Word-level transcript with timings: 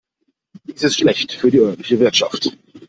Dies 0.63 0.81
ist 0.81 0.95
schlecht 0.97 1.31
für 1.33 1.51
die 1.51 1.59
örtliche 1.59 1.99
Wirtschaft. 1.99 2.57